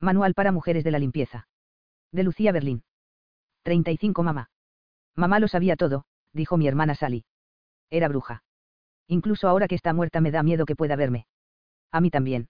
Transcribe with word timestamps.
Manual 0.00 0.34
para 0.34 0.52
mujeres 0.52 0.84
de 0.84 0.90
la 0.90 0.98
limpieza. 0.98 1.48
De 2.12 2.22
Lucía 2.22 2.52
Berlín. 2.52 2.84
35 3.62 4.22
mamá. 4.22 4.50
Mamá 5.14 5.40
lo 5.40 5.48
sabía 5.48 5.76
todo, 5.76 6.04
dijo 6.32 6.56
mi 6.56 6.68
hermana 6.68 6.94
Sally. 6.94 7.24
Era 7.90 8.08
bruja. 8.08 8.42
Incluso 9.08 9.48
ahora 9.48 9.68
que 9.68 9.74
está 9.74 9.92
muerta 9.92 10.20
me 10.20 10.30
da 10.30 10.42
miedo 10.42 10.66
que 10.66 10.76
pueda 10.76 10.96
verme. 10.96 11.26
A 11.90 12.00
mí 12.00 12.10
también. 12.10 12.48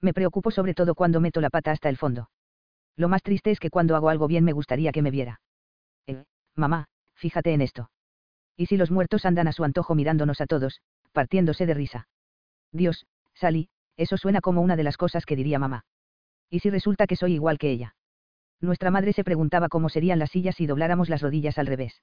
Me 0.00 0.14
preocupo 0.14 0.50
sobre 0.50 0.74
todo 0.74 0.94
cuando 0.94 1.20
meto 1.20 1.40
la 1.40 1.50
pata 1.50 1.72
hasta 1.72 1.88
el 1.88 1.96
fondo. 1.96 2.30
Lo 2.96 3.08
más 3.08 3.22
triste 3.22 3.50
es 3.50 3.60
que 3.60 3.70
cuando 3.70 3.96
hago 3.96 4.08
algo 4.08 4.28
bien 4.28 4.44
me 4.44 4.52
gustaría 4.52 4.92
que 4.92 5.02
me 5.02 5.10
viera. 5.10 5.40
Eh, 6.06 6.24
mamá, 6.54 6.86
fíjate 7.14 7.52
en 7.52 7.60
esto. 7.60 7.90
¿Y 8.56 8.66
si 8.66 8.76
los 8.76 8.90
muertos 8.90 9.24
andan 9.24 9.48
a 9.48 9.52
su 9.52 9.64
antojo 9.64 9.94
mirándonos 9.94 10.40
a 10.40 10.46
todos, 10.46 10.80
partiéndose 11.12 11.66
de 11.66 11.74
risa? 11.74 12.08
Dios, 12.72 13.06
Sally, 13.34 13.68
eso 13.96 14.16
suena 14.16 14.40
como 14.40 14.62
una 14.62 14.76
de 14.76 14.84
las 14.84 14.96
cosas 14.96 15.26
que 15.26 15.36
diría 15.36 15.58
mamá. 15.58 15.84
¿Y 16.50 16.58
si 16.58 16.70
resulta 16.70 17.06
que 17.06 17.16
soy 17.16 17.34
igual 17.34 17.58
que 17.58 17.70
ella? 17.70 17.94
Nuestra 18.60 18.90
madre 18.90 19.12
se 19.12 19.24
preguntaba 19.24 19.68
cómo 19.68 19.88
serían 19.88 20.18
las 20.18 20.30
sillas 20.30 20.56
si 20.56 20.66
dobláramos 20.66 21.08
las 21.08 21.22
rodillas 21.22 21.58
al 21.58 21.66
revés. 21.66 22.02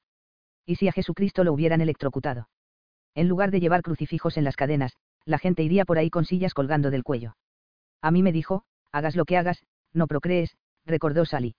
¿Y 0.65 0.75
si 0.75 0.87
a 0.87 0.91
Jesucristo 0.91 1.43
lo 1.43 1.53
hubieran 1.53 1.81
electrocutado? 1.81 2.49
En 3.13 3.27
lugar 3.27 3.51
de 3.51 3.59
llevar 3.59 3.81
crucifijos 3.81 4.37
en 4.37 4.43
las 4.43 4.55
cadenas, 4.55 4.93
la 5.25 5.37
gente 5.37 5.63
iría 5.63 5.85
por 5.85 5.97
ahí 5.97 6.09
con 6.09 6.25
sillas 6.25 6.53
colgando 6.53 6.89
del 6.89 7.03
cuello. 7.03 7.35
A 8.01 8.11
mí 8.11 8.23
me 8.23 8.31
dijo, 8.31 8.63
hagas 8.91 9.15
lo 9.15 9.25
que 9.25 9.37
hagas, 9.37 9.63
no 9.93 10.07
procrees, 10.07 10.57
recordó 10.85 11.25
Sally. 11.25 11.55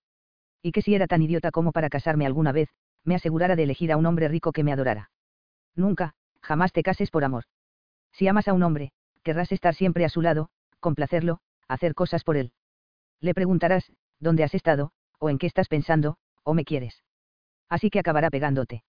Y 0.62 0.72
que 0.72 0.82
si 0.82 0.94
era 0.94 1.06
tan 1.06 1.22
idiota 1.22 1.50
como 1.50 1.72
para 1.72 1.90
casarme 1.90 2.26
alguna 2.26 2.52
vez, 2.52 2.68
me 3.04 3.14
asegurara 3.14 3.56
de 3.56 3.64
elegir 3.64 3.92
a 3.92 3.96
un 3.96 4.06
hombre 4.06 4.28
rico 4.28 4.52
que 4.52 4.64
me 4.64 4.72
adorara. 4.72 5.10
Nunca, 5.76 6.14
jamás 6.40 6.72
te 6.72 6.82
cases 6.82 7.10
por 7.10 7.24
amor. 7.24 7.44
Si 8.12 8.26
amas 8.26 8.48
a 8.48 8.52
un 8.52 8.62
hombre, 8.62 8.92
querrás 9.22 9.52
estar 9.52 9.74
siempre 9.74 10.04
a 10.04 10.08
su 10.08 10.22
lado, 10.22 10.50
complacerlo, 10.80 11.40
hacer 11.68 11.94
cosas 11.94 12.24
por 12.24 12.36
él. 12.36 12.52
Le 13.20 13.34
preguntarás, 13.34 13.90
¿dónde 14.20 14.44
has 14.44 14.54
estado, 14.54 14.92
o 15.18 15.30
en 15.30 15.38
qué 15.38 15.46
estás 15.46 15.68
pensando, 15.68 16.16
o 16.44 16.54
me 16.54 16.64
quieres? 16.64 17.02
Así 17.68 17.90
que 17.90 17.98
acabará 17.98 18.30
pegándote. 18.30 18.84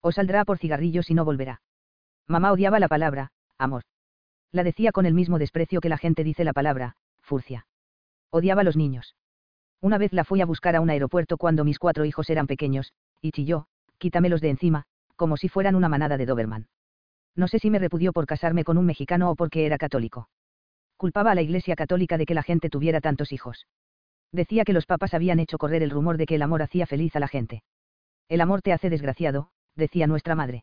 O 0.00 0.12
saldrá 0.12 0.44
por 0.44 0.58
cigarrillos 0.58 1.10
y 1.10 1.14
no 1.14 1.24
volverá. 1.24 1.62
Mamá 2.26 2.52
odiaba 2.52 2.80
la 2.80 2.88
palabra, 2.88 3.32
amor. 3.58 3.82
La 4.52 4.64
decía 4.64 4.92
con 4.92 5.06
el 5.06 5.14
mismo 5.14 5.38
desprecio 5.38 5.80
que 5.80 5.88
la 5.88 5.98
gente 5.98 6.24
dice 6.24 6.44
la 6.44 6.52
palabra, 6.52 6.96
furcia. 7.22 7.66
Odiaba 8.30 8.60
a 8.60 8.64
los 8.64 8.76
niños. 8.76 9.14
Una 9.80 9.98
vez 9.98 10.12
la 10.12 10.24
fui 10.24 10.40
a 10.40 10.46
buscar 10.46 10.76
a 10.76 10.80
un 10.80 10.90
aeropuerto 10.90 11.36
cuando 11.36 11.64
mis 11.64 11.78
cuatro 11.78 12.04
hijos 12.04 12.30
eran 12.30 12.46
pequeños, 12.46 12.92
y 13.20 13.32
chilló, 13.32 13.66
quítamelos 13.98 14.40
de 14.40 14.50
encima, 14.50 14.84
como 15.16 15.36
si 15.36 15.48
fueran 15.48 15.74
una 15.74 15.88
manada 15.88 16.16
de 16.16 16.26
Doberman. 16.26 16.68
No 17.34 17.48
sé 17.48 17.58
si 17.58 17.70
me 17.70 17.78
repudió 17.78 18.12
por 18.12 18.26
casarme 18.26 18.64
con 18.64 18.76
un 18.76 18.86
mexicano 18.86 19.30
o 19.30 19.34
porque 19.34 19.64
era 19.66 19.78
católico. 19.78 20.28
Culpaba 21.02 21.32
a 21.32 21.34
la 21.34 21.42
Iglesia 21.42 21.74
Católica 21.74 22.16
de 22.16 22.26
que 22.26 22.34
la 22.34 22.44
gente 22.44 22.70
tuviera 22.70 23.00
tantos 23.00 23.32
hijos. 23.32 23.66
Decía 24.30 24.62
que 24.62 24.72
los 24.72 24.86
papas 24.86 25.14
habían 25.14 25.40
hecho 25.40 25.58
correr 25.58 25.82
el 25.82 25.90
rumor 25.90 26.16
de 26.16 26.26
que 26.26 26.36
el 26.36 26.42
amor 26.42 26.62
hacía 26.62 26.86
feliz 26.86 27.16
a 27.16 27.18
la 27.18 27.26
gente. 27.26 27.64
El 28.28 28.40
amor 28.40 28.62
te 28.62 28.72
hace 28.72 28.88
desgraciado, 28.88 29.48
decía 29.74 30.06
nuestra 30.06 30.36
madre. 30.36 30.62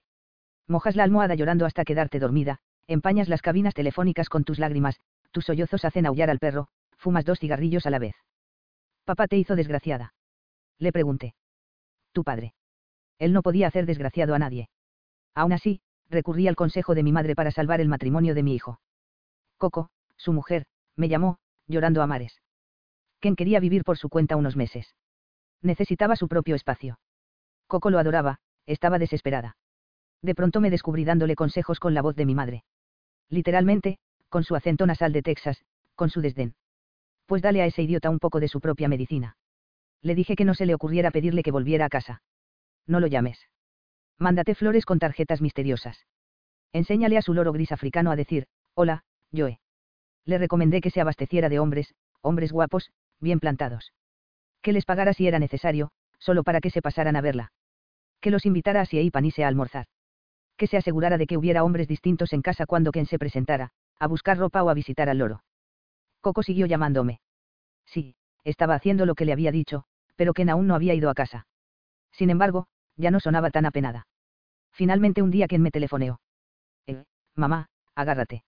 Mojas 0.65 0.95
la 0.95 1.03
almohada 1.03 1.35
llorando 1.35 1.65
hasta 1.65 1.83
quedarte 1.83 2.19
dormida, 2.19 2.59
empañas 2.87 3.27
las 3.27 3.41
cabinas 3.41 3.73
telefónicas 3.73 4.29
con 4.29 4.45
tus 4.45 4.59
lágrimas, 4.59 5.01
tus 5.31 5.43
sollozos 5.43 5.83
hacen 5.83 6.05
aullar 6.05 6.29
al 6.29 6.39
perro, 6.39 6.69
fumas 6.95 7.25
dos 7.25 7.39
cigarrillos 7.39 7.85
a 7.85 7.89
la 7.89 7.99
vez. 7.99 8.15
Papá 9.03 9.27
te 9.27 9.35
hizo 9.35 9.57
desgraciada. 9.57 10.13
Le 10.77 10.93
pregunté. 10.93 11.35
Tu 12.13 12.23
padre. 12.23 12.53
Él 13.17 13.33
no 13.33 13.41
podía 13.41 13.67
hacer 13.67 13.85
desgraciado 13.85 14.35
a 14.35 14.39
nadie. 14.39 14.69
Aún 15.35 15.51
así, 15.51 15.81
recurrí 16.09 16.47
al 16.47 16.55
consejo 16.55 16.95
de 16.95 17.03
mi 17.03 17.11
madre 17.11 17.35
para 17.35 17.51
salvar 17.51 17.81
el 17.81 17.89
matrimonio 17.89 18.33
de 18.35 18.43
mi 18.43 18.55
hijo. 18.55 18.79
Coco, 19.57 19.89
su 20.19 20.33
mujer, 20.33 20.67
me 20.95 21.09
llamó, 21.09 21.39
llorando 21.65 22.03
a 22.03 22.07
mares. 22.07 22.43
Ken 23.19 23.35
quería 23.35 23.59
vivir 23.59 23.83
por 23.83 23.97
su 23.97 24.07
cuenta 24.07 24.35
unos 24.35 24.55
meses. 24.55 24.93
Necesitaba 25.63 26.15
su 26.15 26.27
propio 26.27 26.53
espacio. 26.53 26.99
Coco 27.65 27.89
lo 27.89 27.97
adoraba, 27.97 28.39
estaba 28.67 28.99
desesperada. 28.99 29.57
De 30.21 30.35
pronto 30.35 30.61
me 30.61 30.69
descubrí 30.69 31.03
dándole 31.03 31.35
consejos 31.35 31.79
con 31.79 31.95
la 31.95 32.03
voz 32.03 32.15
de 32.15 32.27
mi 32.27 32.35
madre. 32.35 32.63
Literalmente, 33.29 33.97
con 34.29 34.43
su 34.43 34.55
acento 34.55 34.85
nasal 34.85 35.13
de 35.13 35.23
Texas, 35.23 35.65
con 35.95 36.11
su 36.11 36.21
desdén 36.21 36.53
pues 37.29 37.43
dale 37.43 37.61
a 37.61 37.67
ese 37.67 37.83
idiota 37.83 38.09
un 38.09 38.17
poco 38.17 38.39
de 38.39 38.47
su 38.47 38.59
propia 38.59 38.87
medicina. 38.87 39.37
Le 40.01 40.15
dije 40.15 40.35
que 40.35 40.45
no 40.45 40.55
se 40.55 40.65
le 40.65 40.73
ocurriera 40.73 41.11
pedirle 41.11 41.43
que 41.43 41.51
volviera 41.51 41.85
a 41.85 41.89
casa. 41.89 42.23
No 42.87 42.99
lo 42.99 43.05
llames. 43.05 43.47
Mándate 44.17 44.55
flores 44.55 44.83
con 44.83 44.97
tarjetas 44.97 45.39
misteriosas. 45.39 46.07
Enséñale 46.73 47.19
a 47.19 47.21
su 47.21 47.35
loro 47.35 47.53
gris 47.53 47.71
africano 47.71 48.09
a 48.09 48.15
decir, 48.15 48.47
hola, 48.73 49.03
Joe. 49.31 49.59
Le 50.29 50.37
recomendé 50.37 50.79
que 50.79 50.91
se 50.91 51.01
abasteciera 51.01 51.49
de 51.49 51.57
hombres, 51.57 51.95
hombres 52.21 52.51
guapos, 52.51 52.91
bien 53.19 53.39
plantados. 53.39 53.93
Que 54.61 54.73
les 54.73 54.85
pagara 54.85 55.11
si 55.13 55.27
era 55.27 55.39
necesario, 55.39 55.89
solo 56.19 56.43
para 56.43 56.61
que 56.61 56.69
se 56.69 56.83
pasaran 56.83 57.15
a 57.15 57.21
verla. 57.21 57.51
Que 58.21 58.29
los 58.29 58.45
invitara 58.45 58.81
a 58.81 58.85
si 58.85 58.99
y 58.99 59.09
Panise 59.09 59.43
a 59.43 59.47
almorzar. 59.47 59.87
Que 60.55 60.67
se 60.67 60.77
asegurara 60.77 61.17
de 61.17 61.25
que 61.25 61.35
hubiera 61.35 61.63
hombres 61.63 61.87
distintos 61.87 62.31
en 62.31 62.43
casa 62.43 62.67
cuando 62.67 62.91
quien 62.91 63.07
se 63.07 63.17
presentara, 63.17 63.71
a 63.97 64.05
buscar 64.05 64.37
ropa 64.37 64.61
o 64.61 64.69
a 64.69 64.75
visitar 64.75 65.09
al 65.09 65.17
loro. 65.17 65.41
Coco 66.21 66.43
siguió 66.43 66.67
llamándome. 66.67 67.21
Sí, 67.87 68.15
estaba 68.43 68.75
haciendo 68.75 69.07
lo 69.07 69.15
que 69.15 69.25
le 69.25 69.33
había 69.33 69.51
dicho, 69.51 69.85
pero 70.15 70.33
Ken 70.33 70.51
aún 70.51 70.67
no 70.67 70.75
había 70.75 70.93
ido 70.93 71.09
a 71.09 71.15
casa. 71.15 71.47
Sin 72.11 72.29
embargo, 72.29 72.67
ya 72.97 73.09
no 73.09 73.19
sonaba 73.19 73.49
tan 73.49 73.65
apenada. 73.65 74.05
Finalmente 74.73 75.23
un 75.23 75.31
día 75.31 75.47
Ken 75.47 75.63
me 75.63 75.71
telefoneó. 75.71 76.21
Eh, 76.85 77.03
mamá, 77.33 77.69
agárrate. 77.95 78.43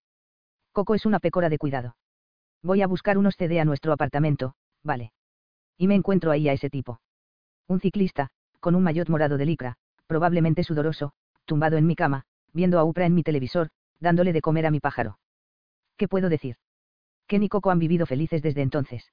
Coco 0.72 0.96
es 0.96 1.06
una 1.06 1.20
pecora 1.20 1.50
de 1.50 1.58
cuidado. 1.58 1.96
Voy 2.64 2.82
a 2.82 2.88
buscar 2.88 3.18
unos 3.18 3.36
CD 3.36 3.60
a 3.60 3.66
nuestro 3.66 3.92
apartamento, 3.92 4.56
vale. 4.84 5.12
Y 5.78 5.88
me 5.88 5.96
encuentro 5.96 6.32
ahí 6.32 6.48
a 6.48 6.54
ese 6.54 6.70
tipo. 6.70 7.02
Un 7.68 7.80
ciclista, 7.80 8.30
con 8.60 8.76
un 8.76 8.84
maillot 8.84 9.10
morado 9.10 9.38
de 9.38 9.46
licra, 9.46 9.78
probablemente 10.08 10.64
sudoroso, 10.64 11.14
tumbado 11.46 11.78
en 11.78 11.88
mi 11.88 11.96
cama, 11.96 12.24
viendo 12.54 12.80
a 12.80 12.84
Upra 12.84 13.06
en 13.06 13.16
mi 13.16 13.24
televisor, 13.24 13.70
dándole 14.00 14.32
de 14.34 14.42
comer 14.42 14.66
a 14.66 14.72
mi 14.72 14.80
pájaro. 14.80 15.20
¿Qué 15.98 16.08
puedo 16.08 16.30
decir? 16.30 16.56
Ken 17.28 17.44
y 17.44 17.50
Coco 17.50 17.72
han 17.72 17.80
vivido 17.80 18.06
felices 18.06 18.42
desde 18.42 18.62
entonces. 18.62 19.12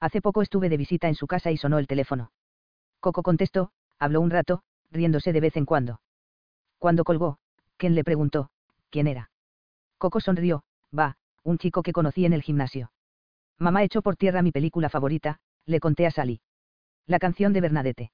Hace 0.00 0.20
poco 0.20 0.42
estuve 0.42 0.68
de 0.68 0.76
visita 0.76 1.08
en 1.08 1.14
su 1.14 1.26
casa 1.26 1.50
y 1.50 1.56
sonó 1.56 1.78
el 1.78 1.86
teléfono. 1.86 2.30
Coco 3.00 3.22
contestó, 3.22 3.72
habló 3.98 4.20
un 4.20 4.30
rato, 4.30 4.62
riéndose 4.90 5.32
de 5.32 5.40
vez 5.40 5.56
en 5.56 5.64
cuando. 5.64 6.00
Cuando 6.78 7.04
colgó, 7.04 7.38
Ken 7.78 7.94
le 7.94 8.04
preguntó, 8.04 8.50
¿quién 8.90 9.06
era? 9.06 9.30
Coco 9.98 10.20
sonrió, 10.20 10.64
va, 10.96 11.16
un 11.42 11.58
chico 11.58 11.82
que 11.82 11.92
conocí 11.92 12.24
en 12.24 12.32
el 12.32 12.42
gimnasio. 12.42 12.92
Mamá 13.58 13.82
echó 13.82 14.02
por 14.02 14.16
tierra 14.16 14.42
mi 14.42 14.52
película 14.52 14.88
favorita, 14.88 15.38
le 15.66 15.80
conté 15.80 16.06
a 16.06 16.10
Sally. 16.10 16.40
La 17.06 17.18
canción 17.18 17.52
de 17.52 17.60
Bernadette. 17.60 18.10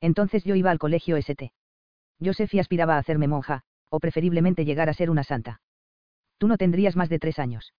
Entonces 0.00 0.44
yo 0.44 0.54
iba 0.54 0.70
al 0.70 0.78
colegio 0.78 1.16
ST. 1.16 1.52
Josephie 2.22 2.60
aspiraba 2.60 2.96
a 2.96 2.98
hacerme 2.98 3.28
monja, 3.28 3.62
o 3.90 4.00
preferiblemente 4.00 4.64
llegar 4.64 4.88
a 4.88 4.94
ser 4.94 5.10
una 5.10 5.24
santa. 5.24 5.60
Tú 6.38 6.46
no 6.46 6.56
tendrías 6.56 6.96
más 6.96 7.08
de 7.08 7.18
tres 7.18 7.38
años. 7.38 7.74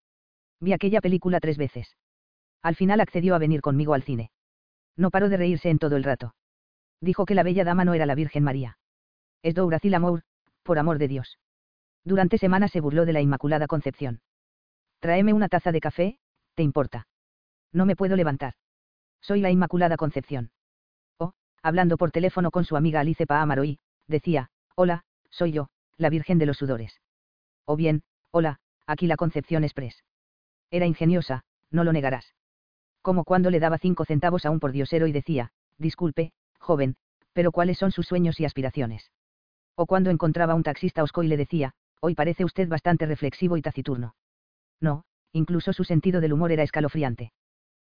Vi 0.60 0.74
aquella 0.74 1.02
película 1.02 1.40
tres 1.40 1.58
veces. 1.58 1.96
Al 2.62 2.76
final 2.76 3.00
accedió 3.00 3.36
a 3.36 3.40
venir 3.40 3.62
conmigo 3.62 3.94
al 3.94 4.04
cine. 4.04 4.32
No 4.98 5.12
paró 5.12 5.30
de 5.30 5.38
reírse 5.38 5.70
en 5.70 5.80
todo 5.80 5.96
el 5.96 6.04
rato. 6.04 6.36
Dijo 7.00 7.26
que 7.26 7.36
la 7.36 7.44
bella 7.44 7.64
dama 7.64 7.86
no 7.86 7.94
era 7.94 8.06
la 8.06 8.16
Virgen 8.16 8.44
María. 8.44 8.78
Es 9.42 9.56
Douracil 9.56 9.94
Amour, 9.94 10.24
por 10.64 10.78
amor 10.78 10.98
de 10.98 11.08
Dios. 11.08 11.40
Durante 12.04 12.38
semanas 12.38 12.72
se 12.72 12.82
burló 12.82 13.06
de 13.06 13.14
la 13.14 13.22
Inmaculada 13.22 13.68
Concepción. 13.68 14.20
Tráeme 15.00 15.34
una 15.34 15.48
taza 15.48 15.72
de 15.72 15.80
café, 15.80 16.20
¿te 16.56 16.64
importa? 16.64 17.08
No 17.72 17.86
me 17.86 17.96
puedo 17.96 18.16
levantar. 18.16 18.56
Soy 19.22 19.42
la 19.42 19.50
Inmaculada 19.50 19.96
Concepción. 19.96 20.52
Oh, 21.18 21.34
hablando 21.62 21.98
por 21.98 22.12
teléfono 22.12 22.52
con 22.52 22.66
su 22.66 22.76
amiga 22.76 23.00
Alice 23.00 23.26
Paamaroy, 23.26 23.80
decía, 24.08 24.50
hola, 24.76 25.04
soy 25.30 25.54
yo, 25.54 25.70
la 25.98 26.10
Virgen 26.10 26.38
de 26.38 26.46
los 26.46 26.58
Sudores. 26.58 27.00
O 27.66 27.76
bien, 27.76 28.04
hola, 28.32 28.60
aquí 28.88 29.08
la 29.08 29.16
Concepción 29.16 29.64
Express. 29.64 30.04
Era 30.72 30.86
ingeniosa, 30.86 31.44
no 31.72 31.84
lo 31.84 31.94
negarás. 31.94 32.34
Como 33.02 33.24
cuando 33.24 33.50
le 33.50 33.60
daba 33.60 33.78
cinco 33.78 34.04
centavos 34.04 34.46
a 34.46 34.52
un 34.52 34.60
pordiosero 34.60 35.08
y 35.08 35.14
decía, 35.14 35.52
disculpe, 35.78 36.34
joven, 36.60 36.98
pero 37.32 37.52
¿cuáles 37.52 37.78
son 37.78 37.92
sus 37.92 38.08
sueños 38.08 38.40
y 38.40 38.46
aspiraciones? 38.46 39.12
O 39.76 39.86
cuando 39.86 40.10
encontraba 40.10 40.54
a 40.54 40.56
un 40.56 40.64
taxista 40.64 41.04
osco 41.04 41.24
y 41.24 41.28
le 41.28 41.38
decía, 41.38 41.74
hoy 42.02 42.16
parece 42.16 42.44
usted 42.44 42.68
bastante 42.68 43.06
reflexivo 43.06 43.56
y 43.56 43.62
taciturno. 43.62 44.16
No, 44.82 45.04
incluso 45.32 45.74
su 45.74 45.84
sentido 45.84 46.22
del 46.22 46.34
humor 46.34 46.52
era 46.52 46.64
escalofriante. 46.64 47.32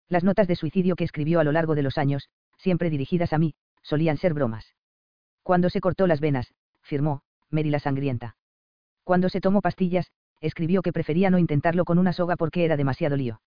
Las 0.08 0.25
notas 0.25 0.48
de 0.48 0.56
suicidio 0.56 0.96
que 0.96 1.04
escribió 1.04 1.40
a 1.40 1.44
lo 1.44 1.52
largo 1.52 1.75
de 1.75 1.82
los 1.82 1.98
años, 1.98 2.28
siempre 2.58 2.90
dirigidas 2.90 3.32
a 3.32 3.38
mí, 3.38 3.54
solían 3.82 4.16
ser 4.16 4.34
bromas. 4.34 4.75
Cuando 5.42 5.70
se 5.70 5.81
cortó 5.81 6.06
las 6.06 6.20
venas, 6.20 6.52
firmó, 6.82 7.22
Mary 7.50 7.70
la 7.70 7.78
sangrienta. 7.78 8.37
Cuando 9.04 9.28
se 9.28 9.40
tomó 9.40 9.60
pastillas, 9.60 10.10
escribió 10.40 10.82
que 10.82 10.92
prefería 10.92 11.31
no 11.31 11.38
intentarlo 11.38 11.84
con 11.84 11.98
una 11.98 12.12
soga 12.12 12.37
porque 12.37 12.64
era 12.64 12.76
demasiado 12.76 13.16
lío. 13.16 13.40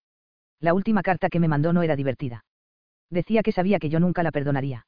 La 0.59 0.73
última 0.73 1.01
carta 1.03 1.29
que 1.29 1.39
me 1.39 1.47
mandó 1.47 1.73
no 1.73 1.83
era 1.83 1.95
divertida. 1.95 2.45
Decía 3.09 3.43
que 3.43 3.51
sabía 3.51 3.79
que 3.79 3.89
yo 3.89 3.99
nunca 3.99 4.23
la 4.23 4.31
perdonaría. 4.31 4.85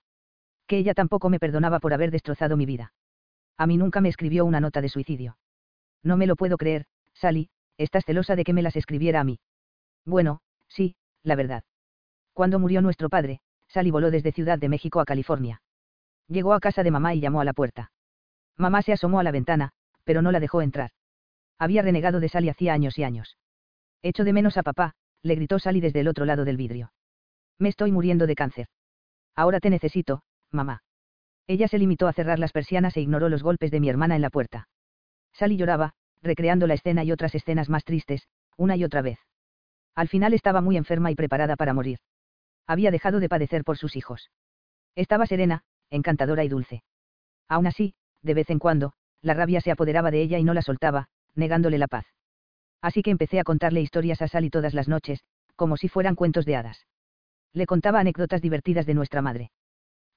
Que 0.68 0.78
ella 0.78 0.94
tampoco 0.94 1.30
me 1.30 1.40
perdonaba 1.40 1.80
por 1.80 1.94
haber 1.94 2.12
destrozado 2.12 2.58
mi 2.58 2.66
vida. 2.66 2.94
A 3.58 3.68
mí 3.68 3.78
nunca 3.78 4.02
me 4.02 4.10
escribió 4.10 4.46
una 4.46 4.60
nota 4.60 4.82
de 4.82 4.90
suicidio. 4.90 5.38
No 6.04 6.18
me 6.18 6.28
lo 6.28 6.36
puedo 6.36 6.58
creer, 6.58 6.86
Sally, 7.14 7.50
estás 7.78 8.06
celosa 8.06 8.36
de 8.36 8.44
que 8.44 8.54
me 8.54 8.62
las 8.62 8.76
escribiera 8.76 9.20
a 9.20 9.24
mí. 9.24 9.40
Bueno, 10.06 10.42
sí, 10.68 10.96
la 11.24 11.36
verdad. 11.36 11.64
Cuando 12.34 12.60
murió 12.60 12.82
nuestro 12.82 13.10
padre, 13.10 13.40
Sally 13.68 13.92
voló 13.92 14.12
desde 14.12 14.32
Ciudad 14.32 14.60
de 14.60 14.70
México 14.70 15.00
a 15.00 15.06
California. 15.06 15.62
Llegó 16.28 16.54
a 16.54 16.60
casa 16.60 16.84
de 16.84 16.92
mamá 16.92 17.14
y 17.14 17.20
llamó 17.20 17.42
a 17.42 17.46
la 17.46 17.54
puerta. 17.54 17.92
Mamá 18.58 18.82
se 18.82 18.94
asomó 18.94 19.20
a 19.20 19.24
la 19.24 19.32
ventana, 19.32 19.72
pero 20.04 20.22
no 20.22 20.32
la 20.32 20.40
dejó 20.40 20.62
entrar. 20.62 20.92
Había 21.58 21.82
renegado 21.82 22.20
de 22.20 22.30
Sally 22.30 22.50
hacía 22.50 22.74
años 22.74 22.98
y 22.98 23.04
años. 23.04 23.38
Echo 24.02 24.24
de 24.24 24.34
menos 24.34 24.58
a 24.58 24.64
papá, 24.64 24.94
le 25.24 25.36
gritó 25.36 25.60
Sally 25.60 25.82
desde 25.82 26.02
el 26.02 26.08
otro 26.08 26.26
lado 26.26 26.46
del 26.46 26.58
vidrio. 26.58 26.92
Me 27.58 27.70
estoy 27.70 27.92
muriendo 27.92 28.28
de 28.28 28.36
cáncer. 28.36 28.68
Ahora 29.36 29.60
te 29.60 29.70
necesito, 29.70 30.24
mamá. 30.52 30.84
Ella 31.48 31.68
se 31.68 31.80
limitó 31.80 32.08
a 32.08 32.14
cerrar 32.14 32.40
las 32.40 32.52
persianas 32.52 32.96
e 32.98 33.02
ignoró 33.02 33.30
los 33.30 33.44
golpes 33.44 33.72
de 33.72 33.80
mi 33.80 33.90
hermana 33.90 34.16
en 34.16 34.22
la 34.22 34.30
puerta. 34.30 34.68
Sally 35.34 35.58
lloraba, 35.58 35.94
recreando 36.26 36.68
la 36.68 36.74
escena 36.74 37.04
y 37.04 37.12
otras 37.12 37.34
escenas 37.36 37.70
más 37.70 37.86
tristes, 37.86 38.28
una 38.58 38.76
y 38.76 38.84
otra 38.84 39.02
vez. 39.02 39.20
Al 39.96 40.10
final 40.10 40.34
estaba 40.34 40.60
muy 40.60 40.76
enferma 40.76 41.12
y 41.12 41.16
preparada 41.16 41.56
para 41.56 41.74
morir. 41.74 42.00
Había 42.68 42.92
dejado 42.92 43.20
de 43.20 43.30
padecer 43.30 43.64
por 43.64 43.78
sus 43.78 43.96
hijos. 43.96 44.32
Estaba 44.96 45.26
serena, 45.26 45.64
encantadora 45.90 46.44
y 46.44 46.50
dulce. 46.50 46.84
Aún 47.48 47.68
así, 47.68 47.94
de 48.22 48.34
vez 48.34 48.50
en 48.50 48.60
cuando, 48.60 48.94
la 49.22 49.34
rabia 49.34 49.62
se 49.62 49.72
apoderaba 49.72 50.12
de 50.12 50.22
ella 50.22 50.40
y 50.40 50.44
no 50.44 50.54
la 50.54 50.62
soltaba, 50.62 51.08
negándole 51.36 51.78
la 51.78 51.88
paz. 51.88 52.06
Así 52.82 53.02
que 53.02 53.12
empecé 53.12 53.40
a 53.40 53.44
contarle 53.44 53.82
historias 53.82 54.22
a 54.22 54.28
Sally 54.28 54.50
todas 54.50 54.74
las 54.74 54.88
noches, 54.88 55.24
como 55.56 55.78
si 55.78 55.88
fueran 55.88 56.16
cuentos 56.16 56.46
de 56.46 56.56
hadas. 56.56 56.86
Le 57.54 57.66
contaba 57.66 58.00
anécdotas 58.00 58.42
divertidas 58.42 58.86
de 58.86 58.94
nuestra 58.94 59.22
madre. 59.22 59.52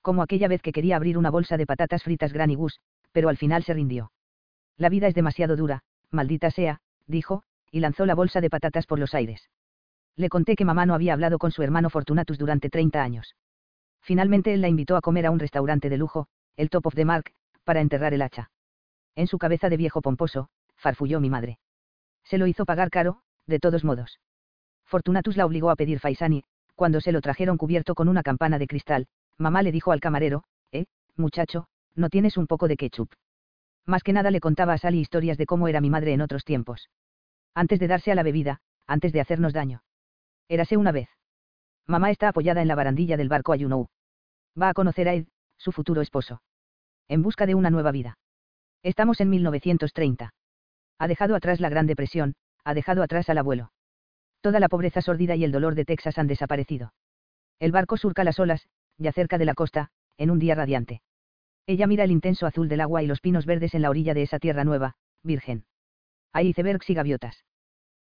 Como 0.03 0.23
aquella 0.23 0.49
vez 0.49 0.63
que 0.63 0.73
quería 0.73 0.97
abrir 0.97 1.19
una 1.19 1.31
bolsa 1.31 1.57
de 1.57 1.67
patatas 1.67 2.03
fritas 2.03 2.33
Granny 2.33 2.55
Gus, 2.55 2.81
pero 3.13 3.29
al 3.29 3.37
final 3.37 3.63
se 3.63 3.75
rindió. 3.75 4.11
La 4.77 4.89
vida 4.89 5.09
es 5.09 5.15
demasiado 5.15 5.57
dura, 5.57 5.83
maldita 6.11 6.51
sea, 6.51 6.81
dijo, 7.07 7.43
y 7.71 7.81
lanzó 7.81 8.07
la 8.07 8.15
bolsa 8.15 8.41
de 8.41 8.51
patatas 8.51 8.87
por 8.87 8.99
los 8.99 9.15
aires. 9.15 9.49
Le 10.17 10.29
conté 10.29 10.57
que 10.57 10.65
mamá 10.65 10.87
no 10.87 10.95
había 10.95 11.13
hablado 11.13 11.39
con 11.39 11.53
su 11.53 11.63
hermano 11.63 11.91
Fortunatus 11.91 12.39
durante 12.39 12.71
30 12.71 13.03
años. 13.03 13.37
Finalmente 14.01 14.53
él 14.53 14.61
la 14.61 14.69
invitó 14.69 14.97
a 14.97 15.01
comer 15.01 15.27
a 15.27 15.31
un 15.31 15.39
restaurante 15.39 15.89
de 15.89 15.99
lujo, 15.99 16.27
el 16.57 16.71
Top 16.71 16.87
of 16.87 16.95
the 16.95 17.05
Mark, 17.05 17.33
para 17.65 17.81
enterrar 17.81 18.15
el 18.15 18.23
hacha. 18.23 18.51
En 19.15 19.27
su 19.27 19.39
cabeza 19.39 19.69
de 19.69 19.77
viejo 19.77 20.01
pomposo, 20.01 20.49
farfulló 20.77 21.21
mi 21.21 21.31
madre. 21.31 21.59
Se 22.25 22.39
lo 22.39 22.47
hizo 22.47 22.65
pagar 22.65 22.91
caro, 22.91 23.21
de 23.47 23.59
todos 23.59 23.85
modos. 23.85 24.21
Fortunatus 24.85 25.37
la 25.37 25.47
obligó 25.47 25.71
a 25.71 25.77
pedir 25.77 26.01
faisani, 26.01 26.45
cuando 26.75 27.01
se 27.01 27.13
lo 27.13 27.21
trajeron 27.21 27.59
cubierto 27.59 27.95
con 27.95 28.09
una 28.09 28.23
campana 28.23 28.59
de 28.59 28.67
cristal, 28.67 29.07
mamá 29.37 29.63
le 29.63 29.73
dijo 29.73 29.93
al 29.93 30.01
camarero, 30.01 30.45
eh, 30.73 30.87
muchacho, 31.17 31.67
¿no 31.95 32.09
tienes 32.09 32.37
un 32.37 32.47
poco 32.47 32.69
de 32.69 32.77
ketchup? 32.77 33.11
Más 33.89 34.05
que 34.05 34.13
nada 34.13 34.31
le 34.31 34.39
contaba 34.39 34.75
a 34.75 34.79
Sally 34.79 35.01
historias 35.01 35.37
de 35.37 35.47
cómo 35.47 35.67
era 35.67 35.81
mi 35.81 35.91
madre 35.91 36.13
en 36.13 36.21
otros 36.21 36.45
tiempos. 36.45 36.89
Antes 37.55 37.81
de 37.81 37.89
darse 37.89 38.13
a 38.13 38.15
la 38.15 38.23
bebida, 38.23 38.61
antes 38.87 39.13
de 39.13 39.21
hacernos 39.21 39.53
daño. 39.53 39.83
Érase 40.49 40.77
una 40.77 40.93
vez. 40.93 41.09
Mamá 41.89 42.13
está 42.13 42.29
apoyada 42.29 42.63
en 42.63 42.69
la 42.69 42.77
barandilla 42.77 43.17
del 43.17 43.29
barco 43.29 43.53
Ayunou. 43.53 43.89
Va 44.61 44.69
a 44.69 44.75
conocer 44.75 45.09
a 45.09 45.15
Ed, 45.15 45.27
su 45.57 45.73
futuro 45.73 46.03
esposo 46.03 46.41
en 47.09 47.23
busca 47.23 47.47
de 47.47 47.55
una 47.55 47.71
nueva 47.71 47.91
vida. 47.91 48.19
Estamos 48.83 49.21
en 49.21 49.31
1930. 49.31 50.35
Ha 50.99 51.09
dejado 51.09 51.35
atrás 51.35 51.61
la 51.61 51.69
Gran 51.69 51.87
Depresión, 51.87 52.35
ha 52.65 52.75
dejado 52.75 53.03
atrás 53.03 53.29
al 53.31 53.39
abuelo. 53.39 53.73
Toda 54.41 54.61
la 54.61 54.69
pobreza 54.69 55.01
sordida 55.01 55.35
y 55.35 55.45
el 55.45 55.53
dolor 55.53 55.75
de 55.75 55.85
Texas 55.85 56.19
han 56.19 56.27
desaparecido. 56.27 56.93
El 57.59 57.73
barco 57.73 57.97
surca 57.97 58.25
las 58.25 58.39
olas, 58.39 58.69
ya 58.99 59.13
cerca 59.13 59.39
de 59.39 59.47
la 59.47 59.55
costa, 59.55 59.91
en 60.17 60.31
un 60.31 60.39
día 60.39 60.55
radiante. 60.55 61.01
Ella 61.69 61.87
mira 61.87 62.05
el 62.05 62.11
intenso 62.11 62.47
azul 62.47 62.67
del 62.67 62.81
agua 62.81 63.03
y 63.03 63.07
los 63.07 63.21
pinos 63.21 63.45
verdes 63.45 63.75
en 63.75 63.83
la 63.83 63.91
orilla 63.91 64.15
de 64.15 64.23
esa 64.23 64.39
tierra 64.39 64.65
nueva, 64.65 64.95
virgen. 65.23 65.67
Hay 66.33 66.49
icebergs 66.49 66.89
y 66.89 66.95
gaviotas. 66.95 67.45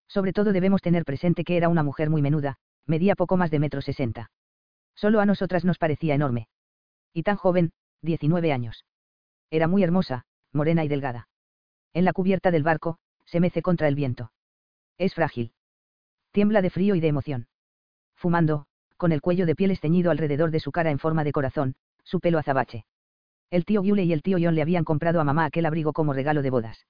Sobre 0.06 0.32
todo 0.32 0.52
debemos 0.52 0.82
tener 0.82 1.04
presente 1.04 1.42
que 1.42 1.56
era 1.56 1.68
una 1.68 1.82
mujer 1.82 2.08
muy 2.08 2.22
menuda, 2.22 2.58
medía 2.86 3.16
poco 3.16 3.36
más 3.36 3.50
de 3.50 3.58
metro 3.58 3.82
sesenta. 3.82 4.30
Solo 4.94 5.18
a 5.18 5.26
nosotras 5.26 5.64
nos 5.64 5.78
parecía 5.78 6.14
enorme. 6.14 6.46
Y 7.12 7.24
tan 7.24 7.34
joven, 7.34 7.72
19 8.02 8.52
años. 8.52 8.84
Era 9.50 9.66
muy 9.66 9.82
hermosa, 9.82 10.26
morena 10.52 10.84
y 10.84 10.88
delgada. 10.88 11.28
En 11.92 12.04
la 12.04 12.12
cubierta 12.12 12.52
del 12.52 12.62
barco, 12.62 12.98
se 13.24 13.40
mece 13.40 13.62
contra 13.62 13.88
el 13.88 13.96
viento. 13.96 14.30
Es 14.96 15.12
frágil. 15.12 15.50
Tiembla 16.30 16.62
de 16.62 16.70
frío 16.70 16.94
y 16.94 17.00
de 17.00 17.08
emoción. 17.08 17.48
Fumando, 18.14 18.66
con 18.96 19.10
el 19.10 19.20
cuello 19.20 19.44
de 19.44 19.56
piel 19.56 19.72
esteñido 19.72 20.12
alrededor 20.12 20.52
de 20.52 20.60
su 20.60 20.70
cara 20.70 20.92
en 20.92 21.00
forma 21.00 21.24
de 21.24 21.32
corazón, 21.32 21.74
su 22.04 22.20
pelo 22.20 22.38
azabache. 22.38 22.86
El 23.50 23.64
tío 23.64 23.82
Yule 23.82 24.04
y 24.04 24.12
el 24.12 24.22
tío 24.22 24.38
John 24.40 24.54
le 24.54 24.62
habían 24.62 24.84
comprado 24.84 25.20
a 25.20 25.25
mamá 25.25 25.44
aquel 25.44 25.66
abrigo 25.66 25.93
como 25.93 26.12
regalo 26.12 26.43
de 26.43 26.50
bodas. 26.50 26.87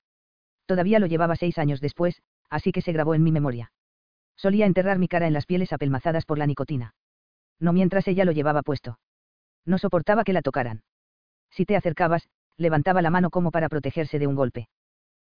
Todavía 0.65 0.99
lo 0.99 1.07
llevaba 1.07 1.37
seis 1.37 1.59
años 1.59 1.81
después, 1.81 2.23
así 2.49 2.73
que 2.73 2.81
se 2.81 2.93
grabó 2.93 3.15
en 3.15 3.23
mi 3.23 3.31
memoria. 3.31 3.73
Solía 4.37 4.67
enterrar 4.67 4.99
mi 4.99 5.09
cara 5.09 5.27
en 5.27 5.33
las 5.33 5.47
pieles 5.47 5.73
apelmazadas 5.73 6.25
por 6.25 6.39
la 6.39 6.47
nicotina. 6.47 6.95
No 7.59 7.73
mientras 7.73 8.07
ella 8.09 8.25
lo 8.25 8.33
llevaba 8.33 8.63
puesto. 8.63 8.99
No 9.65 9.79
soportaba 9.79 10.25
que 10.25 10.33
la 10.33 10.43
tocaran. 10.43 10.83
Si 11.51 11.65
te 11.65 11.77
acercabas, 11.77 12.29
levantaba 12.57 13.03
la 13.03 13.11
mano 13.11 13.31
como 13.31 13.51
para 13.51 13.69
protegerse 13.69 14.19
de 14.19 14.27
un 14.27 14.35
golpe. 14.35 14.69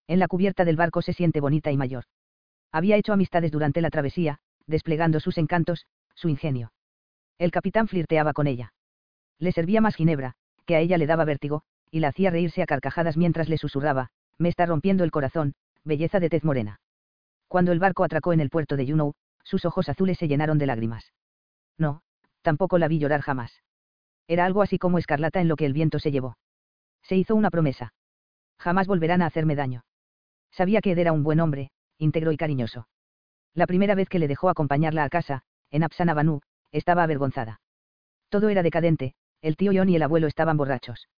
En 0.07 0.19
la 0.19 0.29
cubierta 0.29 0.65
del 0.65 0.77
barco 0.77 1.03
se 1.03 1.13
siente 1.13 1.41
bonita 1.41 1.71
y 1.71 1.77
mayor. 1.77 2.05
Había 2.73 2.97
hecho 2.97 3.13
amistades 3.13 3.51
durante 3.51 3.81
la 3.81 3.91
travesía, 3.91 4.39
desplegando 4.67 5.21
sus 5.21 5.39
encantos, 5.39 5.87
su 6.15 6.29
ingenio. 6.29 6.73
El 7.39 7.51
capitán 7.51 7.89
flirteaba 7.89 8.33
con 8.33 8.47
ella. 8.47 8.73
Le 9.39 9.53
servía 9.53 9.81
más 9.81 9.97
ginebra, 9.97 10.37
que 10.71 10.77
a 10.77 10.79
ella 10.79 10.99
le 10.99 11.09
daba 11.09 11.25
vértigo, 11.25 11.63
y 11.91 11.99
la 11.99 12.11
hacía 12.11 12.31
reírse 12.31 12.63
a 12.63 12.67
carcajadas 12.67 13.17
mientras 13.17 13.49
le 13.49 13.59
susurraba, 13.59 14.11
me 14.39 14.49
está 14.49 14.67
rompiendo 14.67 15.03
el 15.03 15.11
corazón, 15.11 15.55
belleza 15.83 16.21
de 16.21 16.29
tez 16.29 16.45
morena. 16.45 16.79
Cuando 17.49 17.73
el 17.73 17.81
barco 17.81 18.05
atracó 18.05 18.33
en 18.33 18.39
el 18.39 18.51
puerto 18.51 18.77
de 18.77 18.87
Juneau, 18.87 19.15
sus 19.43 19.65
ojos 19.65 19.89
azules 19.89 20.17
se 20.17 20.29
llenaron 20.29 20.59
de 20.59 20.67
lágrimas. 20.67 21.13
No, 21.77 22.03
tampoco 22.43 22.79
la 22.79 22.87
vi 22.87 23.01
llorar 23.01 23.21
jamás. 23.21 23.65
Era 24.29 24.45
algo 24.45 24.63
así 24.63 24.79
como 24.79 24.99
escarlata 24.99 25.41
en 25.41 25.49
lo 25.49 25.57
que 25.57 25.67
el 25.67 25.73
viento 25.73 25.99
se 25.99 26.13
llevó. 26.13 26.39
Se 27.03 27.17
hizo 27.17 27.35
una 27.35 27.51
promesa. 27.51 27.95
Jamás 28.57 28.87
volverán 28.87 29.23
a 29.23 29.27
hacerme 29.27 29.57
daño. 29.57 29.83
Sabía 30.53 30.81
que 30.81 30.93
Ed 30.93 30.99
era 30.99 31.11
un 31.11 31.25
buen 31.25 31.41
hombre, 31.41 31.73
íntegro 31.99 32.31
y 32.31 32.37
cariñoso. 32.37 32.87
La 33.55 33.67
primera 33.67 33.97
vez 33.97 34.09
que 34.09 34.21
le 34.21 34.29
dejó 34.29 34.49
acompañarla 34.51 35.03
a 35.03 35.09
casa, 35.09 35.43
en 35.73 35.83
Apsanabanú, 35.83 36.43
estaba 36.71 37.03
avergonzada. 37.03 37.61
Todo 38.29 38.51
era 38.51 38.63
decadente, 38.63 39.15
el 39.43 39.57
tío 39.57 39.73
John 39.75 39.89
y 39.89 39.97
el 39.97 40.03
abuelo 40.03 40.27
estaban 40.27 40.57
borrachos. 40.57 41.09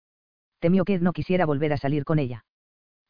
Temió 0.58 0.84
que 0.84 0.94
Ed 0.94 1.02
no 1.02 1.12
quisiera 1.12 1.46
volver 1.46 1.72
a 1.72 1.76
salir 1.76 2.04
con 2.04 2.18
ella. 2.18 2.44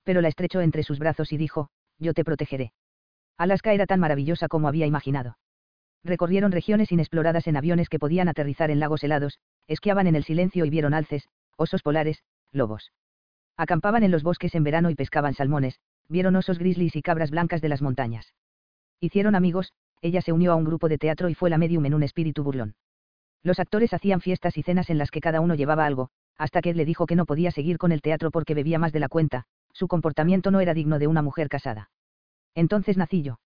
Pero 0.05 0.21
la 0.21 0.29
estrechó 0.29 0.61
entre 0.61 0.83
sus 0.83 0.99
brazos 0.99 1.33
y 1.33 1.37
dijo, 1.37 1.69
yo 1.99 2.15
te 2.15 2.25
protegeré. 2.25 2.73
Alaska 3.37 3.73
era 3.73 3.87
tan 3.87 4.01
maravillosa 4.01 4.49
como 4.49 4.69
había 4.69 4.87
imaginado. 4.87 5.37
Recorrieron 6.05 6.51
regiones 6.51 6.91
inexploradas 6.91 7.47
en 7.47 7.57
aviones 7.57 7.89
que 7.89 7.99
podían 7.99 8.29
aterrizar 8.29 8.71
en 8.71 8.81
lagos 8.81 9.05
helados, 9.05 9.39
esquiaban 9.69 10.07
en 10.07 10.17
el 10.17 10.25
silencio 10.25 10.65
y 10.65 10.71
vieron 10.71 10.95
alces, 10.95 11.29
osos 11.57 11.83
polares, 11.83 12.23
lobos. 12.51 12.93
Acampaban 13.57 14.03
en 14.03 14.11
los 14.11 14.23
bosques 14.23 14.55
en 14.55 14.65
verano 14.65 14.91
y 14.91 14.95
pescaban 14.95 15.35
salmones, 15.35 15.79
vieron 16.09 16.35
osos 16.37 16.59
grizzlies 16.59 16.97
y 16.97 17.03
cabras 17.03 17.31
blancas 17.31 17.61
de 17.61 17.69
las 17.69 17.83
montañas. 17.83 18.35
Hicieron 19.01 19.35
amigos, 19.35 19.73
ella 20.01 20.23
se 20.23 20.33
unió 20.33 20.53
a 20.53 20.57
un 20.57 20.65
grupo 20.65 20.89
de 20.89 20.99
teatro 20.99 21.29
y 21.29 21.35
fue 21.35 21.51
la 21.51 21.59
medium 21.59 21.87
en 21.87 21.95
un 21.95 22.03
espíritu 22.03 22.43
burlón. 22.43 22.75
Los 23.43 23.59
actores 23.59 23.93
hacían 23.93 24.21
fiestas 24.21 24.57
y 24.57 24.63
cenas 24.63 24.89
en 24.91 24.99
las 24.99 25.11
que 25.11 25.21
cada 25.21 25.41
uno 25.41 25.55
llevaba 25.55 25.85
algo, 25.85 26.11
hasta 26.37 26.61
que 26.61 26.71
él 26.71 26.77
le 26.77 26.85
dijo 26.85 27.07
que 27.07 27.17
no 27.17 27.27
podía 27.27 27.51
seguir 27.51 27.79
con 27.79 27.93
el 27.93 28.03
teatro 28.03 28.31
porque 28.31 28.55
bebía 28.55 28.79
más 28.79 28.93
de 28.93 29.01
la 29.01 29.09
cuenta, 29.09 29.45
su 29.73 29.89
comportamiento 29.89 30.51
no 30.51 30.61
era 30.61 30.75
digno 30.75 30.99
de 30.99 31.07
una 31.07 31.23
mujer 31.23 31.49
casada. 31.49 31.91
Entonces 32.55 32.97
nací 32.97 33.23
yo. 33.23 33.41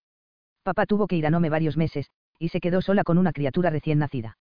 Papá 0.62 0.86
tuvo 0.86 1.06
que 1.06 1.16
ir 1.16 1.26
a 1.26 1.30
Nome 1.30 1.48
varios 1.48 1.76
meses, 1.76 2.10
y 2.38 2.48
se 2.48 2.60
quedó 2.60 2.82
sola 2.82 3.04
con 3.04 3.18
una 3.18 3.32
criatura 3.32 3.70
recién 3.70 3.98
nacida. 3.98 4.36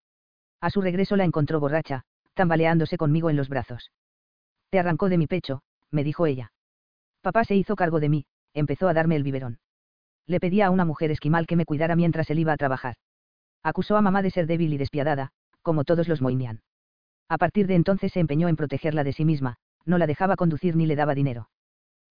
A 0.60 0.70
su 0.70 0.82
regreso 0.82 1.16
la 1.16 1.24
encontró 1.24 1.60
borracha, 1.60 2.04
tambaleándose 2.34 2.98
conmigo 2.98 3.30
en 3.30 3.38
los 3.38 3.50
brazos. 3.50 3.92
Te 4.70 4.80
arrancó 4.80 5.10
de 5.10 5.18
mi 5.18 5.28
pecho, 5.28 5.62
me 5.92 6.04
dijo 6.04 6.26
ella. 6.26 6.52
Papá 7.22 7.44
se 7.44 7.56
hizo 7.56 7.76
cargo 7.76 8.00
de 8.00 8.10
mí, 8.10 8.26
empezó 8.54 8.88
a 8.88 8.94
darme 8.94 9.16
el 9.16 9.24
biberón. 9.24 9.60
Le 10.28 10.40
pedía 10.40 10.68
a 10.68 10.70
una 10.72 10.86
mujer 10.86 11.12
esquimal 11.12 11.46
que 11.46 11.56
me 11.56 11.66
cuidara 11.66 11.96
mientras 11.96 12.30
él 12.30 12.40
iba 12.40 12.54
a 12.54 12.58
trabajar. 12.58 12.96
Acusó 13.64 13.96
a 13.98 14.02
mamá 14.02 14.22
de 14.22 14.32
ser 14.32 14.48
débil 14.48 14.74
y 14.74 14.78
despiadada, 14.78 15.32
como 15.65 15.84
todos 15.84 16.07
los 16.07 16.22
Moinian. 16.22 16.62
A 17.27 17.39
partir 17.39 17.65
de 17.65 17.74
entonces 17.74 18.12
se 18.13 18.19
empeñó 18.19 18.48
en 18.50 18.55
protegerla 18.55 19.03
de 19.03 19.13
sí 19.13 19.25
misma, 19.25 19.55
no 19.84 19.98
la 19.98 20.05
dejaba 20.05 20.36
conducir 20.36 20.75
ni 20.75 20.86
le 20.86 20.95
daba 20.95 21.15
dinero. 21.15 21.50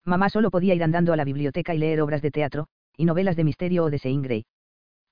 Mamá 0.04 0.28
solo 0.28 0.50
podía 0.50 0.74
ir 0.74 0.82
andando 0.82 1.12
a 1.12 1.16
la 1.16 1.22
biblioteca 1.22 1.72
y 1.72 1.78
leer 1.78 2.00
obras 2.00 2.20
de 2.20 2.32
teatro, 2.32 2.66
y 2.96 3.04
novelas 3.04 3.36
de 3.36 3.44
misterio 3.44 3.84
o 3.84 3.90
de 3.90 4.00
Sein 4.00 4.22
Grey. 4.22 4.44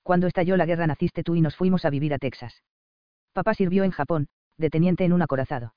Cuando 0.03 0.27
estalló 0.27 0.57
la 0.57 0.65
guerra 0.65 0.87
naciste 0.87 1.23
tú 1.23 1.35
y 1.35 1.41
nos 1.41 1.55
fuimos 1.55 1.85
a 1.85 1.89
vivir 1.89 2.13
a 2.13 2.17
Texas. 2.17 2.61
Papá 3.31 3.53
sirvió 3.53 3.85
en 3.85 3.91
Japón, 3.91 4.27
de 4.57 4.69
teniente 4.69 5.05
en 5.05 5.13
un 5.13 5.21
acorazado. 5.21 5.73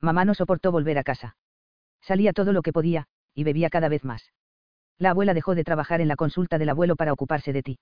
Mamá 0.00 0.24
no 0.24 0.34
soportó 0.34 0.72
volver 0.72 0.98
a 0.98 1.04
casa. 1.04 1.36
Salía 2.00 2.32
todo 2.32 2.52
lo 2.52 2.62
que 2.62 2.72
podía, 2.72 3.06
y 3.32 3.44
bebía 3.44 3.70
cada 3.70 3.88
vez 3.88 4.04
más. 4.04 4.32
La 4.98 5.10
abuela 5.10 5.34
dejó 5.34 5.54
de 5.54 5.62
trabajar 5.62 6.00
en 6.00 6.08
la 6.08 6.16
consulta 6.16 6.58
del 6.58 6.70
abuelo 6.70 6.96
para 6.96 7.12
ocuparse 7.12 7.52
de 7.52 7.62
ti. 7.62 7.78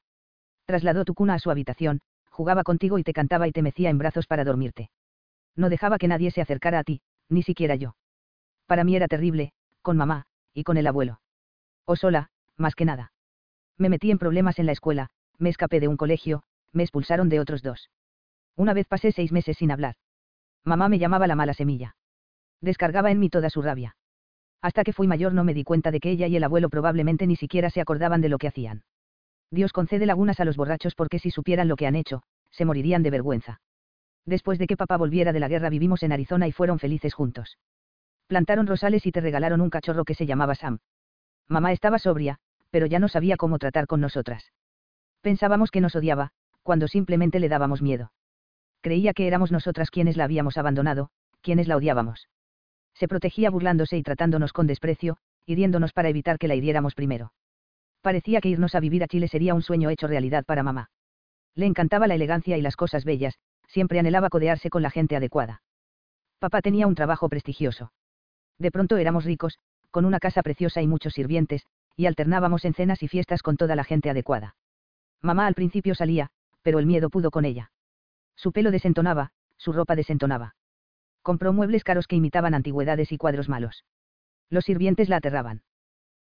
Trasladó 0.66 1.06
tu 1.06 1.14
cuna 1.14 1.34
a 1.34 1.38
su 1.38 1.50
habitación, 1.50 2.02
jugaba 2.40 2.64
contigo 2.64 2.99
y 2.99 3.02
te 3.02 3.12
cantaba 3.12 3.49
y 3.49 3.52
te 3.52 3.61
mecía 3.61 3.90
en 3.90 3.99
brazos 3.99 4.26
para 4.26 4.44
dormirte. 4.44 4.88
No 5.56 5.68
dejaba 5.68 5.99
que 5.99 6.09
nadie 6.09 6.30
se 6.30 6.40
acercara 6.40 6.78
a 6.78 6.85
ti, 6.85 7.02
ni 7.28 7.42
siquiera 7.42 7.75
yo. 7.75 7.97
Para 8.64 8.82
mí 8.82 8.97
era 8.97 9.09
terrible, 9.09 9.52
con 9.82 9.99
mamá, 9.99 10.25
y 10.54 10.64
con 10.64 10.78
el 10.78 10.87
abuelo. 10.87 11.20
O 11.85 11.97
sola, 11.97 12.30
más 12.56 12.75
que 12.75 12.87
nada. 12.87 13.12
Me 13.76 13.90
metí 13.90 14.11
en 14.11 14.16
problemas 14.16 14.59
en 14.59 14.64
la 14.64 14.73
escuela, 14.73 15.11
me 15.37 15.50
escapé 15.50 15.80
de 15.80 15.88
un 15.88 15.99
colegio, 15.99 16.42
me 16.73 16.82
expulsaron 16.82 17.28
de 17.28 17.40
otros 17.40 17.62
dos. 17.62 17.90
Una 18.56 18.73
vez 18.73 18.87
pasé 18.87 19.12
seis 19.12 19.32
meses 19.32 19.59
sin 19.59 19.70
hablar. 19.70 19.97
Mamá 20.64 20.88
me 20.88 20.99
llamaba 20.99 21.26
la 21.26 21.37
mala 21.37 21.52
semilla. 21.52 21.94
Descargaba 22.62 23.11
en 23.11 23.18
mí 23.18 23.28
toda 23.28 23.50
su 23.50 23.61
rabia. 23.61 23.97
Hasta 24.62 24.82
que 24.82 24.94
fui 24.94 25.06
mayor 25.06 25.35
no 25.35 25.44
me 25.44 25.52
di 25.52 25.62
cuenta 25.62 25.90
de 25.90 26.00
que 26.00 26.11
ella 26.11 26.26
y 26.26 26.37
el 26.37 26.44
abuelo 26.44 26.70
probablemente 26.70 27.26
ni 27.26 27.37
siquiera 27.37 27.68
se 27.68 27.82
acordaban 27.82 28.23
de 28.23 28.30
lo 28.30 28.38
que 28.38 28.49
hacían. 28.49 28.85
Dios 29.50 29.73
concede 29.73 30.07
lagunas 30.07 30.40
a 30.40 30.45
los 30.45 30.57
borrachos 30.57 30.95
porque 30.95 31.19
si 31.19 31.30
supieran 31.30 31.69
lo 31.69 31.76
que 31.76 31.87
han 31.87 31.97
hecho, 31.97 32.23
se 32.50 32.64
morirían 32.64 33.02
de 33.02 33.11
vergüenza. 33.11 33.61
Después 34.25 34.59
de 34.59 34.66
que 34.66 34.76
papá 34.76 34.97
volviera 34.97 35.33
de 35.33 35.40
la 35.40 35.49
guerra 35.49 35.71
vivimos 35.71 36.02
en 36.02 36.12
Arizona 36.12 36.47
y 36.47 36.52
fueron 36.52 36.78
felices 36.78 37.14
juntos. 37.14 37.59
Plantaron 38.26 38.66
rosales 38.66 39.07
y 39.07 39.12
te 39.12 39.21
regalaron 39.21 39.61
un 39.61 39.71
cachorro 39.71 40.04
que 40.04 40.14
se 40.14 40.26
llamaba 40.26 40.54
Sam. 40.54 40.78
Mamá 41.49 41.73
estaba 41.73 41.99
sobria, 41.99 42.38
pero 42.71 42.87
ya 42.87 43.00
no 43.00 43.09
sabía 43.09 43.37
cómo 43.37 43.59
tratar 43.59 43.87
con 43.87 44.00
nosotras. 44.00 44.52
Pensábamos 45.21 45.71
que 45.71 45.80
nos 45.80 45.97
odiaba, 45.97 46.30
cuando 46.62 46.87
simplemente 46.87 47.40
le 47.40 47.49
dábamos 47.49 47.83
miedo. 47.83 48.12
Creía 48.80 49.12
que 49.12 49.26
éramos 49.26 49.50
nosotras 49.50 49.90
quienes 49.90 50.16
la 50.16 50.25
habíamos 50.25 50.57
abandonado, 50.57 51.11
quienes 51.42 51.66
la 51.66 51.76
odiábamos. 51.76 52.28
Se 52.95 53.09
protegía 53.09 53.50
burlándose 53.50 53.97
y 53.97 54.02
tratándonos 54.02 54.52
con 54.52 54.66
desprecio, 54.66 55.16
hiriéndonos 55.45 55.92
para 55.92 56.09
evitar 56.09 56.38
que 56.38 56.49
la 56.49 56.54
hiriéramos 56.54 56.95
primero. 56.95 57.33
Parecía 58.02 58.40
que 58.40 58.49
irnos 58.49 58.75
a 58.75 58.80
vivir 58.80 59.02
a 59.04 59.09
Chile 59.09 59.28
sería 59.28 59.54
un 59.54 59.62
sueño 59.62 59.90
hecho 59.90 60.07
realidad 60.07 60.45
para 60.45 60.62
mamá. 60.62 60.90
Le 61.54 61.66
encantaba 61.66 62.07
la 62.07 62.14
elegancia 62.14 62.57
y 62.57 62.62
las 62.62 62.76
cosas 62.76 63.04
bellas, 63.04 63.38
siempre 63.69 63.99
anhelaba 63.99 64.30
codearse 64.30 64.71
con 64.71 64.83
la 64.83 64.90
gente 64.90 65.16
adecuada. 65.16 65.62
Papá 66.38 66.62
tenía 66.62 66.87
un 66.87 66.95
trabajo 66.95 67.28
prestigioso. 67.28 67.92
De 68.59 68.71
pronto 68.71 68.97
éramos 68.97 69.25
ricos, 69.25 69.59
con 69.90 70.04
una 70.04 70.21
casa 70.21 70.42
preciosa 70.42 70.80
y 70.80 70.87
muchos 70.87 71.12
sirvientes, 71.14 71.66
y 71.97 72.07
alternábamos 72.07 72.64
en 72.64 72.75
cenas 72.75 73.02
y 73.02 73.09
fiestas 73.09 73.42
con 73.42 73.57
toda 73.57 73.76
la 73.76 73.85
gente 73.85 74.09
adecuada. 74.09 74.57
Mamá 75.21 75.47
al 75.47 75.54
principio 75.54 75.95
salía, 75.95 76.30
pero 76.62 76.78
el 76.78 76.87
miedo 76.87 77.11
pudo 77.11 77.30
con 77.30 77.45
ella. 77.45 77.71
Su 78.37 78.52
pelo 78.52 78.71
desentonaba, 78.71 79.33
su 79.59 79.73
ropa 79.73 79.97
desentonaba. 79.97 80.54
Compró 81.23 81.52
muebles 81.52 81.85
caros 81.85 82.07
que 82.07 82.16
imitaban 82.16 82.54
antigüedades 82.54 83.12
y 83.12 83.19
cuadros 83.19 83.49
malos. 83.49 83.85
Los 84.49 84.64
sirvientes 84.64 85.11
la 85.11 85.16
aterraban. 85.16 85.62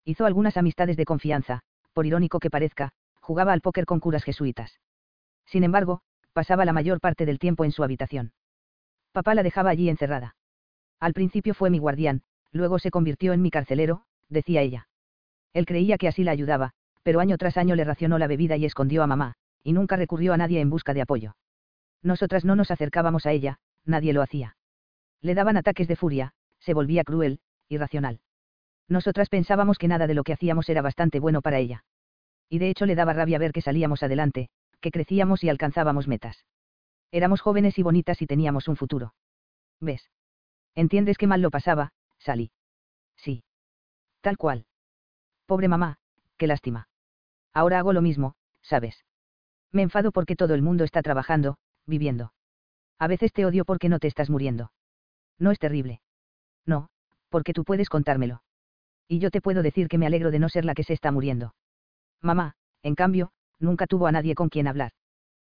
Hizo 0.05 0.25
algunas 0.25 0.55
amistades 0.55 0.97
de 0.97 1.05
confianza, 1.05 1.61
por 1.93 2.05
irónico 2.05 2.39
que 2.39 2.51
parezca, 2.51 2.91
jugaba 3.19 3.53
al 3.53 3.61
póker 3.61 3.85
con 3.85 3.99
curas 3.99 4.23
jesuitas. 4.23 4.79
Sin 5.45 5.63
embargo, 5.63 6.01
pasaba 6.31 6.63
la 6.63 6.73
mayor 6.73 6.99
parte 6.99 7.25
del 7.25 7.39
tiempo 7.39 7.65
en 7.65 7.71
su 7.71 7.83
habitación. 7.83 8.33
Papá 9.11 9.33
la 9.33 9.43
dejaba 9.43 9.71
allí 9.71 9.89
encerrada. 9.89 10.35
Al 10.99 11.13
principio 11.13 11.53
fue 11.53 11.69
mi 11.69 11.79
guardián, 11.79 12.21
luego 12.51 12.77
se 12.77 12.91
convirtió 12.91 13.33
en 13.33 13.41
mi 13.41 13.49
carcelero, 13.49 14.03
decía 14.29 14.61
ella. 14.61 14.87
Él 15.53 15.65
creía 15.65 15.97
que 15.97 16.07
así 16.07 16.23
la 16.23 16.31
ayudaba, 16.31 16.71
pero 17.01 17.19
año 17.19 17.37
tras 17.37 17.57
año 17.57 17.75
le 17.75 17.83
racionó 17.83 18.17
la 18.17 18.27
bebida 18.27 18.57
y 18.57 18.65
escondió 18.65 19.01
a 19.01 19.07
mamá, 19.07 19.35
y 19.63 19.73
nunca 19.73 19.95
recurrió 19.95 20.33
a 20.33 20.37
nadie 20.37 20.59
en 20.59 20.69
busca 20.69 20.93
de 20.93 21.01
apoyo. 21.01 21.35
Nosotras 22.03 22.45
no 22.45 22.55
nos 22.55 22.71
acercábamos 22.71 23.25
a 23.25 23.31
ella, 23.31 23.57
nadie 23.85 24.13
lo 24.13 24.21
hacía. 24.21 24.57
Le 25.21 25.33
daban 25.33 25.57
ataques 25.57 25.87
de 25.87 25.95
furia, 25.95 26.33
se 26.59 26.73
volvía 26.73 27.03
cruel, 27.03 27.39
irracional. 27.69 28.19
Nosotras 28.87 29.29
pensábamos 29.29 29.77
que 29.77 29.87
nada 29.87 30.07
de 30.07 30.13
lo 30.13 30.23
que 30.23 30.33
hacíamos 30.33 30.69
era 30.69 30.81
bastante 30.81 31.19
bueno 31.19 31.41
para 31.41 31.59
ella. 31.59 31.83
Y 32.49 32.59
de 32.59 32.69
hecho 32.69 32.85
le 32.85 32.95
daba 32.95 33.13
rabia 33.13 33.39
ver 33.39 33.51
que 33.51 33.61
salíamos 33.61 34.03
adelante, 34.03 34.49
que 34.79 34.91
crecíamos 34.91 35.43
y 35.43 35.49
alcanzábamos 35.49 36.07
metas. 36.07 36.45
Éramos 37.11 37.41
jóvenes 37.41 37.79
y 37.79 37.83
bonitas 37.83 38.21
y 38.21 38.27
teníamos 38.27 38.67
un 38.67 38.75
futuro. 38.75 39.13
¿Ves? 39.79 40.09
¿Entiendes 40.75 41.17
qué 41.17 41.27
mal 41.27 41.41
lo 41.41 41.49
pasaba, 41.49 41.93
Sally? 42.19 42.51
Sí. 43.15 43.43
Tal 44.21 44.37
cual. 44.37 44.65
Pobre 45.45 45.67
mamá, 45.67 45.97
qué 46.37 46.47
lástima. 46.47 46.87
Ahora 47.53 47.79
hago 47.79 47.93
lo 47.93 48.01
mismo, 48.01 48.35
¿sabes? 48.61 49.05
Me 49.71 49.81
enfado 49.81 50.11
porque 50.11 50.35
todo 50.35 50.53
el 50.53 50.61
mundo 50.61 50.83
está 50.83 51.01
trabajando, 51.01 51.57
viviendo. 51.85 52.33
A 52.99 53.07
veces 53.07 53.33
te 53.33 53.45
odio 53.45 53.65
porque 53.65 53.89
no 53.89 53.99
te 53.99 54.07
estás 54.07 54.29
muriendo. 54.29 54.71
No 55.37 55.51
es 55.51 55.59
terrible. 55.59 56.01
No, 56.65 56.89
porque 57.29 57.53
tú 57.53 57.63
puedes 57.63 57.89
contármelo. 57.89 58.41
Y 59.07 59.19
yo 59.19 59.29
te 59.29 59.41
puedo 59.41 59.61
decir 59.61 59.87
que 59.87 59.97
me 59.97 60.05
alegro 60.05 60.31
de 60.31 60.39
no 60.39 60.49
ser 60.49 60.65
la 60.65 60.73
que 60.73 60.83
se 60.83 60.93
está 60.93 61.11
muriendo. 61.11 61.53
Mamá, 62.21 62.55
en 62.81 62.95
cambio, 62.95 63.31
nunca 63.59 63.87
tuvo 63.87 64.07
a 64.07 64.11
nadie 64.11 64.35
con 64.35 64.49
quien 64.49 64.67
hablar. 64.67 64.91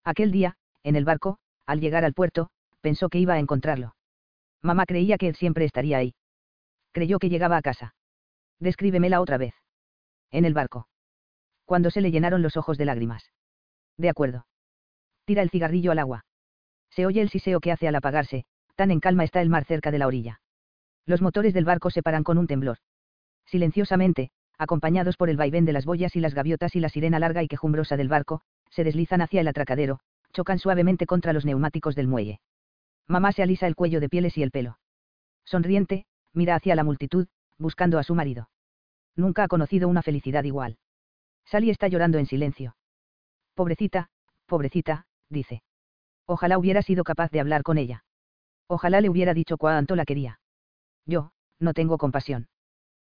Aquel 0.04 0.30
día, 0.30 0.56
en 0.82 0.96
el 0.96 1.04
barco, 1.04 1.38
al 1.66 1.80
llegar 1.80 2.04
al 2.04 2.14
puerto, 2.14 2.50
pensó 2.80 3.08
que 3.08 3.18
iba 3.18 3.34
a 3.34 3.38
encontrarlo. 3.38 3.94
Mamá 4.62 4.86
creía 4.86 5.18
que 5.18 5.28
él 5.28 5.36
siempre 5.36 5.64
estaría 5.64 5.98
ahí. 5.98 6.14
Creyó 6.92 7.18
que 7.18 7.28
llegaba 7.28 7.56
a 7.56 7.62
casa. 7.62 7.94
Descríbemela 8.58 9.20
otra 9.20 9.38
vez. 9.38 9.54
En 10.30 10.44
el 10.44 10.54
barco. 10.54 10.88
Cuando 11.64 11.90
se 11.90 12.00
le 12.00 12.10
llenaron 12.10 12.42
los 12.42 12.56
ojos 12.56 12.78
de 12.78 12.84
lágrimas. 12.84 13.30
De 13.96 14.08
acuerdo. 14.08 14.46
Tira 15.24 15.42
el 15.42 15.50
cigarrillo 15.50 15.92
al 15.92 15.98
agua. 15.98 16.24
Se 16.90 17.06
oye 17.06 17.20
el 17.20 17.30
siseo 17.30 17.60
que 17.60 17.72
hace 17.72 17.86
al 17.86 17.94
apagarse, 17.94 18.44
tan 18.74 18.90
en 18.90 19.00
calma 19.00 19.24
está 19.24 19.40
el 19.40 19.48
mar 19.48 19.64
cerca 19.64 19.90
de 19.90 19.98
la 19.98 20.06
orilla. 20.06 20.40
Los 21.06 21.22
motores 21.22 21.54
del 21.54 21.64
barco 21.64 21.90
se 21.90 22.02
paran 22.02 22.24
con 22.24 22.38
un 22.38 22.46
temblor. 22.46 22.78
Silenciosamente, 23.46 24.30
acompañados 24.58 25.16
por 25.16 25.30
el 25.30 25.36
vaivén 25.36 25.64
de 25.64 25.72
las 25.72 25.84
boyas 25.84 26.16
y 26.16 26.20
las 26.20 26.34
gaviotas 26.34 26.76
y 26.76 26.80
la 26.80 26.88
sirena 26.88 27.18
larga 27.18 27.42
y 27.42 27.48
quejumbrosa 27.48 27.96
del 27.96 28.08
barco, 28.08 28.42
se 28.70 28.84
deslizan 28.84 29.22
hacia 29.22 29.40
el 29.40 29.48
atracadero, 29.48 30.00
chocan 30.32 30.58
suavemente 30.58 31.06
contra 31.06 31.32
los 31.32 31.44
neumáticos 31.44 31.94
del 31.94 32.08
muelle. 32.08 32.40
Mamá 33.08 33.32
se 33.32 33.42
alisa 33.42 33.66
el 33.66 33.74
cuello 33.74 34.00
de 34.00 34.08
pieles 34.08 34.38
y 34.38 34.42
el 34.42 34.50
pelo. 34.50 34.78
Sonriente, 35.44 36.06
mira 36.32 36.54
hacia 36.54 36.76
la 36.76 36.84
multitud, 36.84 37.26
buscando 37.58 37.98
a 37.98 38.04
su 38.04 38.14
marido. 38.14 38.48
Nunca 39.16 39.44
ha 39.44 39.48
conocido 39.48 39.88
una 39.88 40.02
felicidad 40.02 40.44
igual. 40.44 40.78
Sally 41.44 41.70
está 41.70 41.88
llorando 41.88 42.18
en 42.18 42.26
silencio. 42.26 42.76
Pobrecita, 43.54 44.10
pobrecita, 44.46 45.06
dice. 45.28 45.62
Ojalá 46.26 46.58
hubiera 46.58 46.82
sido 46.82 47.02
capaz 47.02 47.30
de 47.32 47.40
hablar 47.40 47.62
con 47.62 47.76
ella. 47.76 48.04
Ojalá 48.68 49.00
le 49.00 49.10
hubiera 49.10 49.34
dicho 49.34 49.58
cuánto 49.58 49.96
la 49.96 50.04
quería. 50.04 50.38
Yo, 51.06 51.32
no 51.58 51.74
tengo 51.74 51.98
compasión. 51.98 52.48